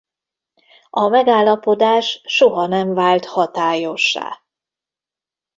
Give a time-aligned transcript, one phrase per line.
[0.89, 4.41] A megállapodás soha nem vált hatályossá.